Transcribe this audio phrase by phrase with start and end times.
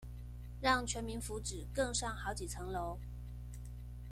[0.59, 2.99] 讓全民福祉更上好幾層樓